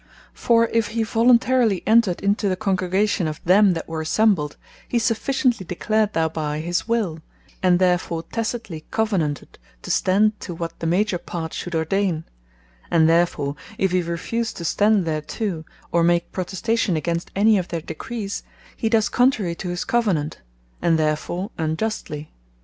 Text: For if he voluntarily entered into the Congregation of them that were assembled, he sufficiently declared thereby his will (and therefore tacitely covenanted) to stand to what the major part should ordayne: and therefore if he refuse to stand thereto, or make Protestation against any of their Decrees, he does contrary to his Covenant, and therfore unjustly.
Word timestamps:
For 0.33 0.65
if 0.69 0.87
he 0.97 1.03
voluntarily 1.03 1.83
entered 1.85 2.21
into 2.21 2.49
the 2.49 2.55
Congregation 2.55 3.27
of 3.27 3.39
them 3.45 3.73
that 3.73 3.87
were 3.87 4.01
assembled, 4.01 4.57
he 4.87 4.97
sufficiently 4.97 5.63
declared 5.63 6.13
thereby 6.13 6.59
his 6.59 6.87
will 6.87 7.19
(and 7.61 7.77
therefore 7.77 8.23
tacitely 8.23 8.83
covenanted) 8.89 9.59
to 9.83 9.91
stand 9.91 10.39
to 10.39 10.55
what 10.55 10.79
the 10.79 10.87
major 10.87 11.19
part 11.19 11.53
should 11.53 11.75
ordayne: 11.75 12.23
and 12.89 13.07
therefore 13.07 13.55
if 13.77 13.91
he 13.91 14.01
refuse 14.01 14.51
to 14.53 14.65
stand 14.65 15.05
thereto, 15.05 15.65
or 15.91 16.01
make 16.03 16.31
Protestation 16.31 16.97
against 16.97 17.29
any 17.35 17.59
of 17.59 17.67
their 17.67 17.81
Decrees, 17.81 18.41
he 18.75 18.89
does 18.89 19.07
contrary 19.07 19.53
to 19.53 19.69
his 19.69 19.83
Covenant, 19.85 20.39
and 20.81 20.97
therfore 20.97 21.51
unjustly. 21.59 22.31